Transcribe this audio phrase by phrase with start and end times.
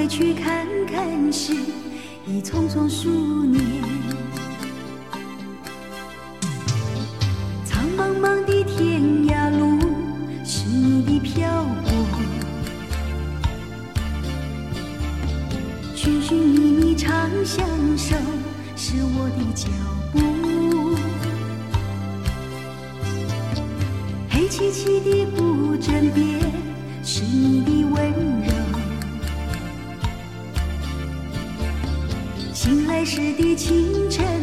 [0.00, 1.52] 回去看看时，
[2.26, 3.62] 已匆匆数年。
[7.66, 9.78] 苍茫茫的天涯路，
[10.42, 11.90] 是你的漂泊。
[15.94, 18.16] 寻寻觅觅长相守，
[18.74, 19.68] 是我的脚
[20.14, 20.96] 步。
[24.30, 26.40] 黑漆漆的古枕边，
[27.04, 28.10] 是你的温
[28.46, 28.49] 柔。
[33.00, 34.39] 开始的清晨。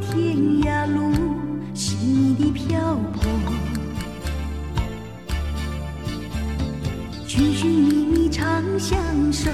[0.00, 1.12] 天涯路
[1.74, 3.22] 是你的漂泊。
[7.26, 8.98] 寻寻觅觅长相
[9.32, 9.50] 守。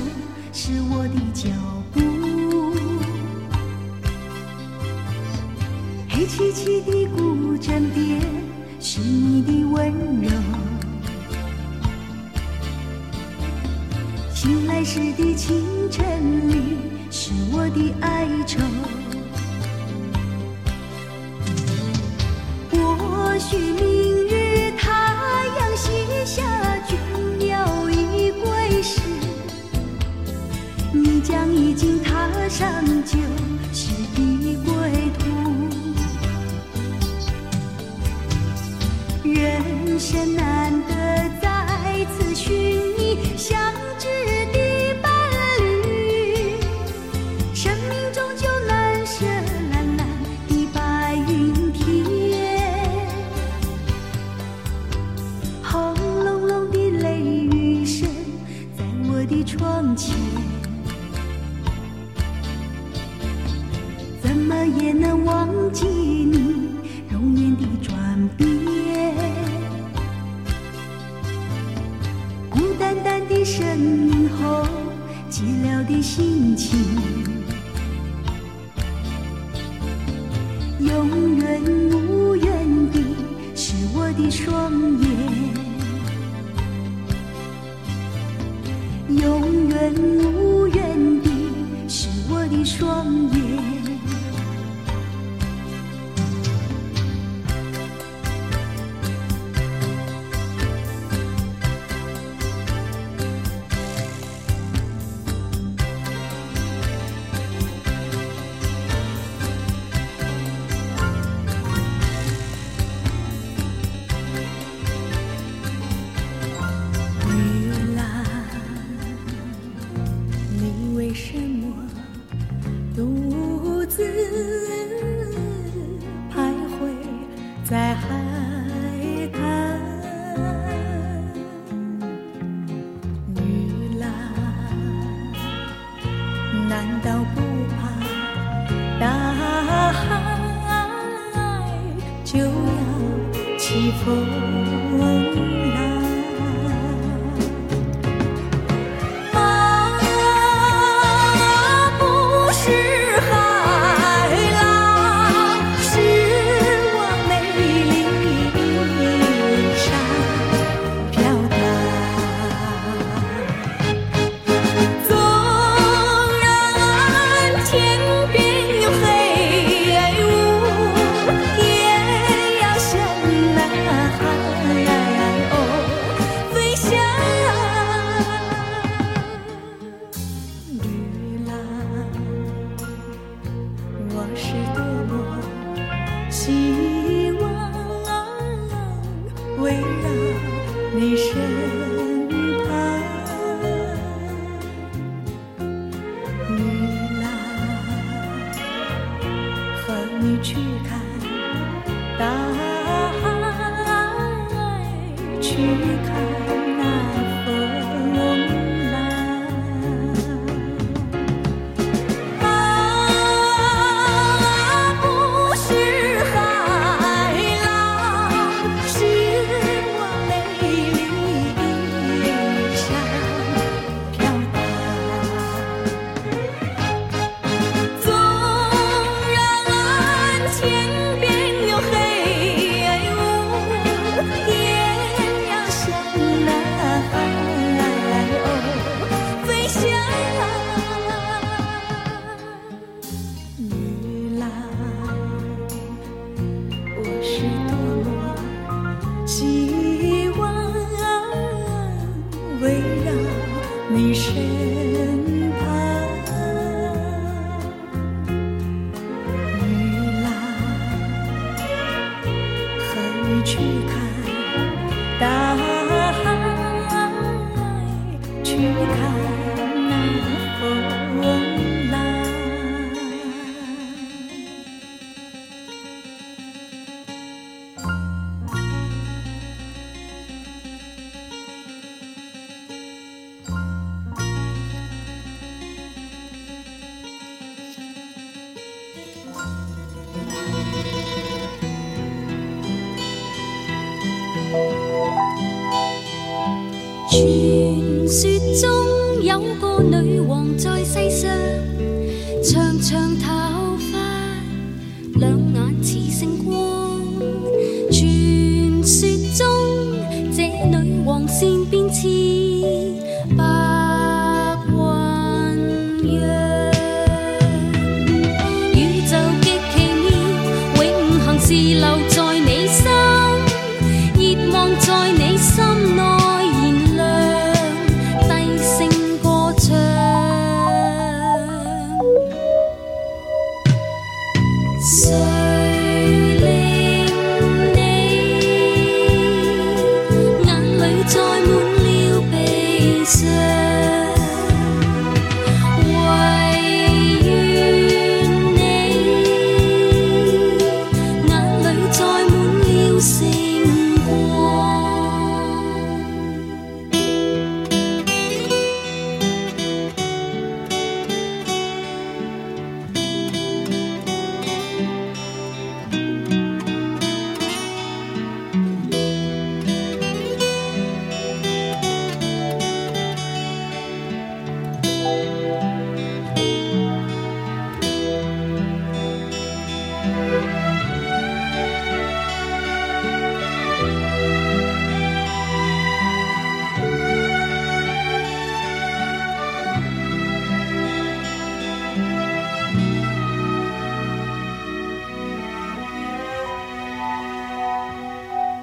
[298.56, 298.95] Zo.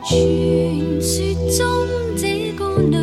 [0.05, 3.02] 传说中这个女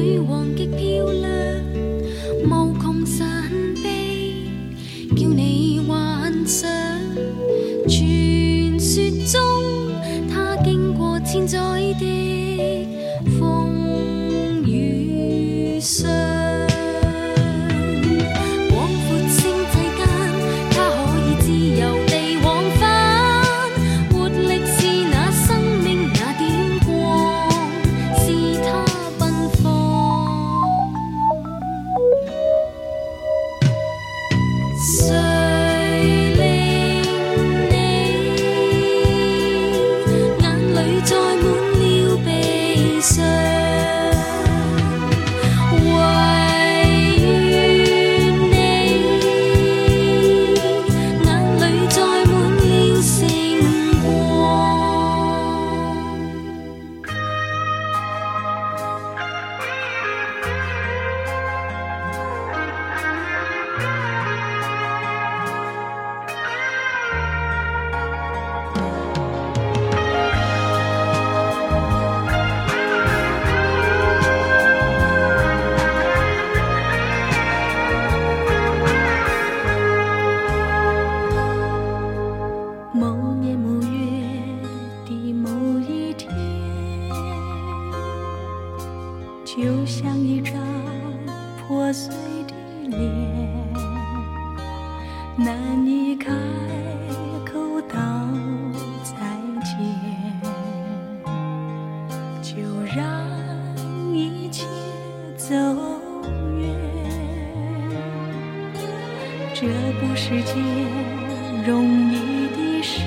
[112.09, 113.02] 你的事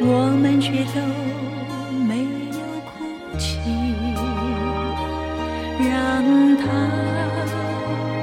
[0.00, 1.00] 我们却都
[2.06, 2.92] 没有哭
[3.38, 3.60] 泣。
[5.84, 5.90] 让
[6.58, 6.64] 它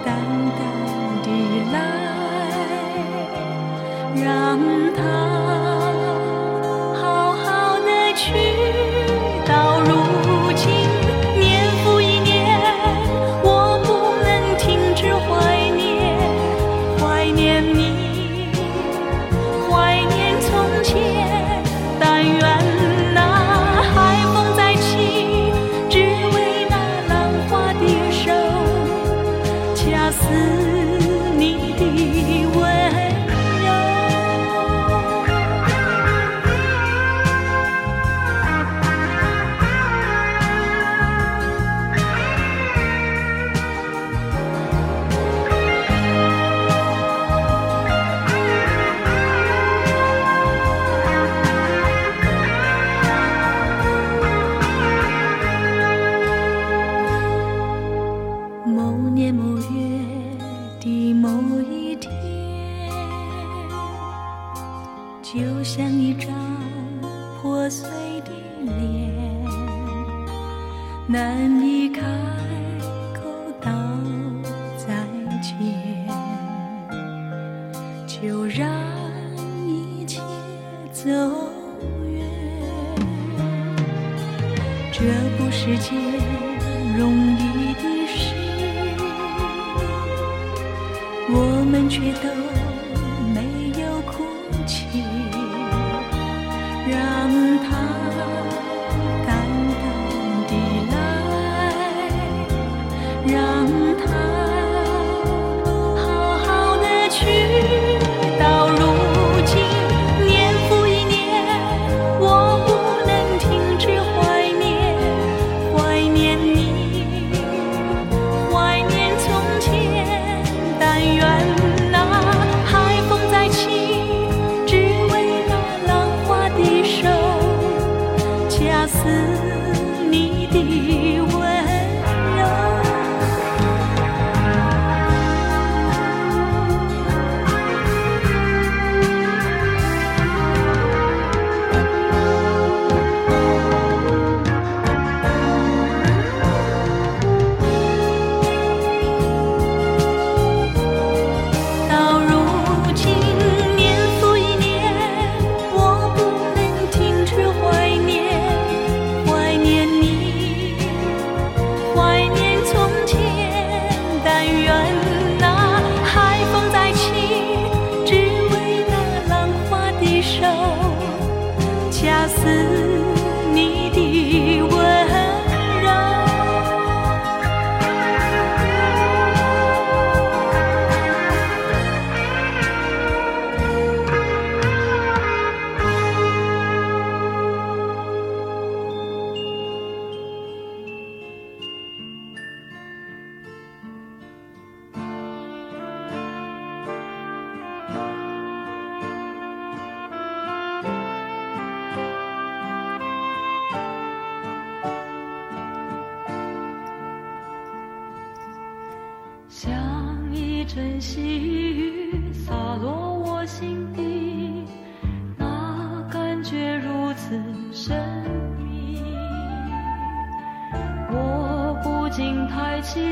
[0.05, 0.07] 淡
[0.57, 0.59] 淡
[1.23, 1.27] 地
[1.73, 1.75] 来
[4.23, 4.25] 让
[4.95, 4.99] 它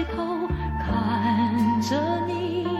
[0.06, 0.48] 头
[0.80, 2.77] 看着你。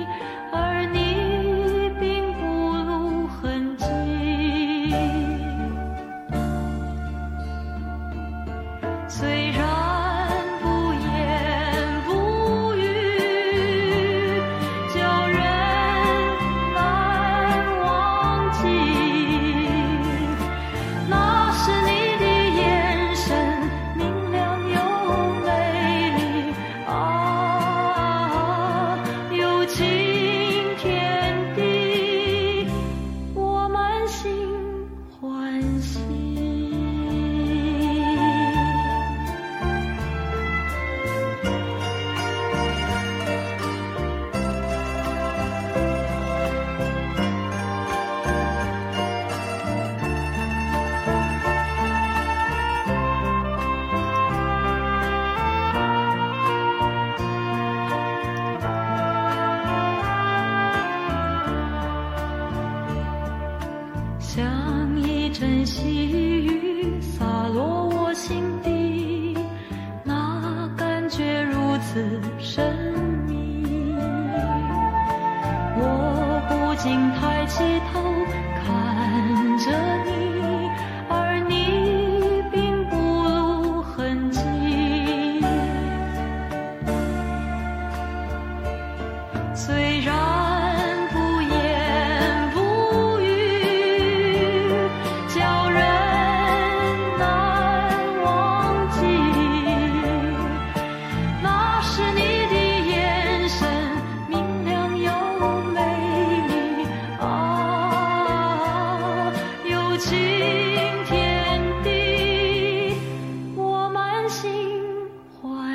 [65.40, 66.27] 珍惜。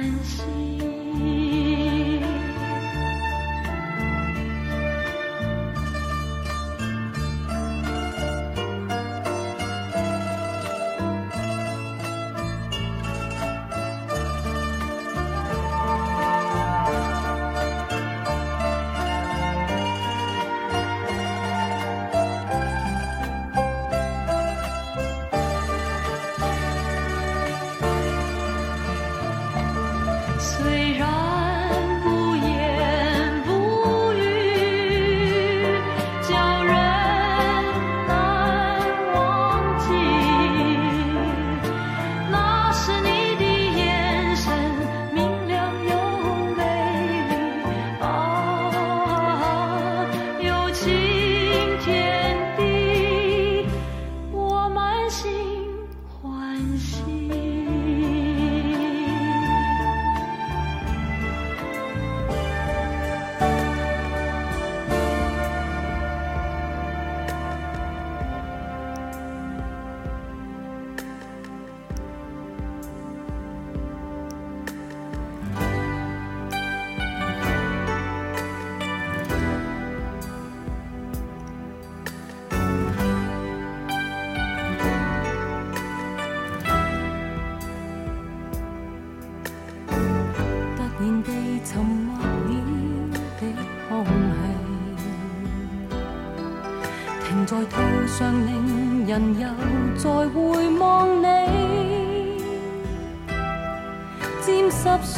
[0.03, 0.72] 安心。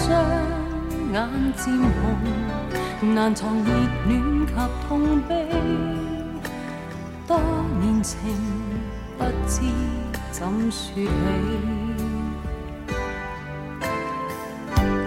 [0.04, 0.12] 双
[1.14, 1.16] 眼
[1.56, 3.70] 渐红，难藏热
[4.06, 4.52] 恋及
[4.86, 5.48] 痛悲。
[7.26, 7.40] 多
[7.80, 8.18] 年情，
[9.16, 9.62] 不知
[10.30, 10.94] 怎说。
[10.94, 11.08] 起，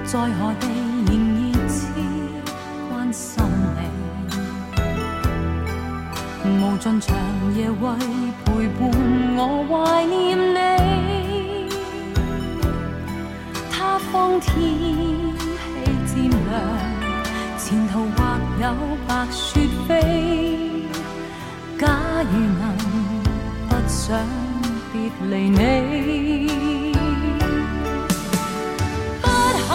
[0.03, 0.67] 在何地
[1.05, 1.77] 仍热切
[2.89, 3.43] 关心
[3.75, 3.77] 你，
[6.60, 7.15] 无尽长
[7.55, 7.86] 夜为
[8.45, 8.47] 陪
[8.79, 8.89] 伴
[9.38, 10.15] 我怀念
[10.55, 10.57] 你。
[13.99, 14.53] 方天
[16.05, 16.38] 气渐凉，
[17.57, 18.17] 前途或
[18.62, 18.63] 有
[19.07, 19.91] 白雪飞。
[21.77, 21.86] 假
[22.31, 22.62] 如能
[23.67, 24.17] 不想
[24.91, 24.95] 别
[25.29, 25.57] 离你，
[29.21, 29.25] 不
[29.67, 29.69] 肯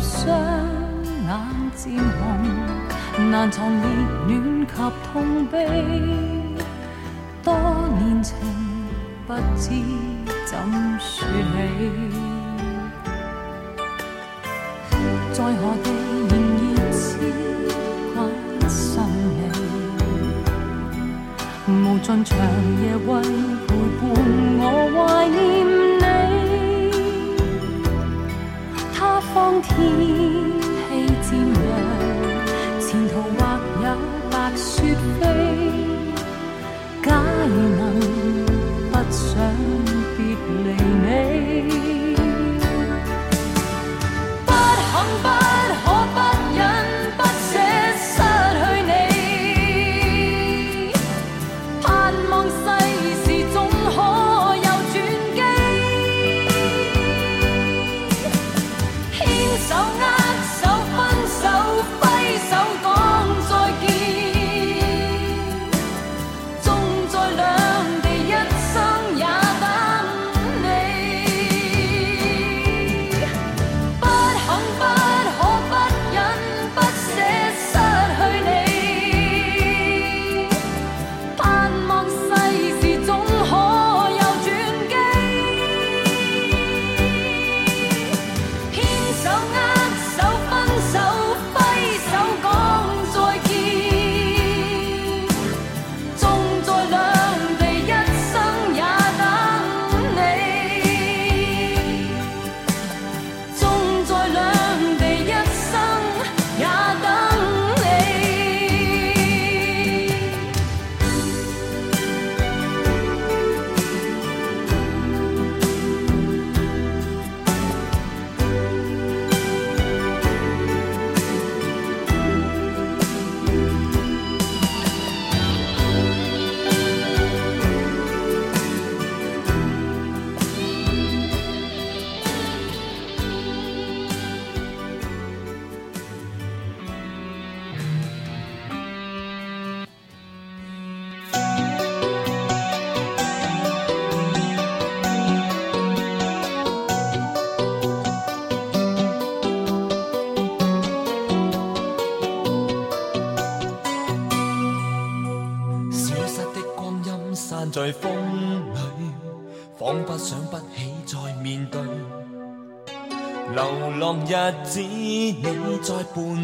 [0.00, 0.28] 湿双
[1.26, 1.28] 眼
[1.74, 2.20] 渐红，
[3.30, 3.82] 难藏热
[4.26, 4.72] 恋及
[5.12, 5.54] 痛悲。
[7.42, 7.48] 多
[7.98, 8.36] 年情，
[9.26, 9.64] 不知
[10.44, 10.58] 怎
[10.98, 11.28] 说起。
[15.32, 15.52] 在何
[15.84, 15.86] 地
[16.30, 16.98] 仍熱切
[18.14, 18.16] 關
[18.68, 18.90] 心
[19.36, 19.40] 你，
[21.68, 22.30] 無盡長
[22.80, 23.08] 夜為
[23.66, 24.02] 陪伴
[24.58, 24.62] 我
[24.94, 24.96] 懷
[25.28, 25.36] 念
[29.68, 30.45] 听。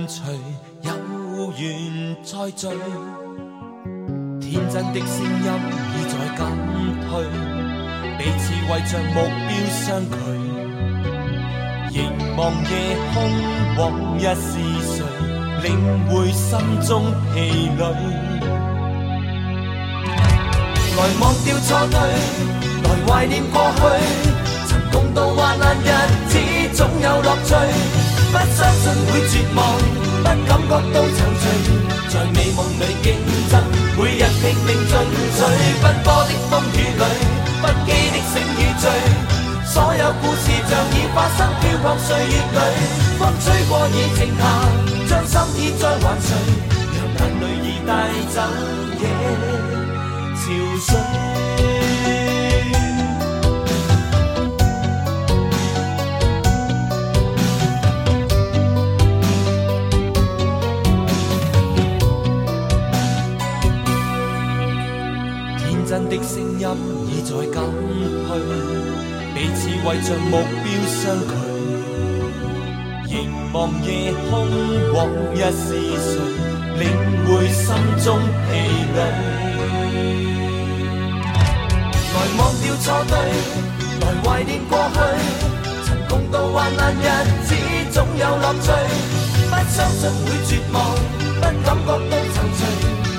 [0.09, 0.25] 随，
[0.83, 0.93] 有
[1.59, 2.69] 缘再聚。
[4.41, 5.47] 天真的声音
[5.93, 6.41] 已在减
[7.09, 7.11] 退，
[8.19, 10.15] 彼此为着目标相距。
[11.91, 11.97] 凝
[12.37, 12.73] 望夜
[13.13, 13.15] 空，
[13.79, 13.81] 往
[14.19, 14.51] 日是
[14.83, 14.95] 谁
[15.63, 15.67] 领
[16.09, 16.51] 会心
[16.87, 16.91] 中
[17.35, 17.35] 疲
[17.79, 17.83] 累？
[20.95, 21.97] 来忘掉错对，
[22.83, 23.81] 来怀念过去。
[24.67, 25.89] 曾共度患难日
[26.29, 26.33] 子，
[26.75, 28.12] 总有乐趣。
[28.33, 29.61] 不相信会绝望，
[30.23, 31.45] 不感觉到踌躇，
[32.09, 33.13] 在美梦里竞
[33.51, 33.61] 争，
[33.99, 34.91] 每日拼命进
[35.37, 35.39] 取。
[35.83, 37.05] 奔波的风雨里，
[37.61, 38.85] 不羁的醒与醉，
[39.67, 42.59] 所有故事像已发生，飘泊岁月里。
[43.19, 44.41] 风吹过已静下，
[45.11, 46.33] 将心意再还谁？
[46.97, 47.91] 让眼泪已带
[48.33, 48.41] 走
[48.99, 49.03] 夜
[50.35, 50.43] 潮
[50.81, 51.22] 水。
[66.09, 66.67] 的声音
[67.09, 67.55] 已在减
[68.27, 68.29] 退，
[69.35, 71.31] 彼此为着目标相距。
[73.09, 73.13] 凝
[73.53, 73.89] 望夜
[74.31, 74.31] 空，
[74.95, 74.97] 往
[75.35, 75.67] 日是
[75.99, 76.11] 谁
[76.79, 76.81] 领
[77.27, 77.67] 会心
[78.03, 78.07] 中
[78.49, 78.51] 疲
[78.95, 78.99] 累？
[82.15, 83.13] 来忘掉错对，
[84.01, 84.97] 来怀念过去。
[85.85, 86.99] 曾共度患难日
[87.45, 87.51] 子，
[87.91, 88.67] 总有乐趣。
[89.51, 90.75] 不相信会绝望，
[91.19, 92.47] 不感觉到踌躇，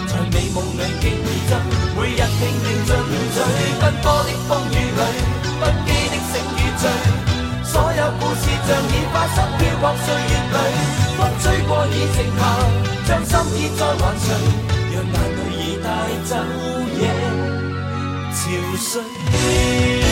[0.07, 1.03] 在美梦里竞
[1.47, 1.51] 争，
[2.03, 2.91] 每日拼命进
[3.33, 3.39] 取。
[3.79, 5.01] 奔波的风雨里，
[5.57, 6.83] 不羁的醒与醉，
[7.63, 10.55] 所有故事像已发生，飘泊岁月里。
[11.15, 12.41] 风吹过已静下，
[13.07, 14.27] 将心意再还谁？
[14.91, 15.87] 让眼泪已带
[16.25, 16.35] 走
[16.99, 17.01] 夜
[18.33, 18.35] 潮
[18.77, 20.02] 水。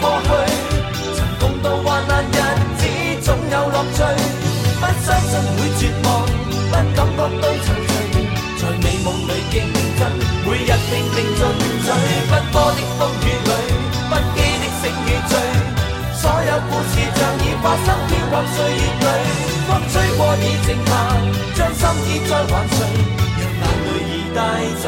[0.00, 0.28] 过去。
[1.16, 2.38] 曾共度患难日
[2.78, 2.82] 子，
[3.22, 3.98] 总有乐趣。
[4.78, 6.06] 不相信会绝望，
[6.50, 7.66] 不感觉到踌躇，
[8.58, 9.54] 在美梦里竞
[9.98, 10.00] 争，
[10.44, 11.40] 每日拼命进
[11.82, 11.86] 取。
[12.30, 13.52] 奔波的风雨里，
[14.10, 15.32] 不羁的醒与醉，
[16.20, 19.08] 所有故事像已发生，飘泊岁月里。
[19.66, 20.90] 风吹过已静下，
[21.54, 22.78] 将心意再还谁？
[23.40, 24.38] 让眼泪已带
[24.82, 24.84] 走。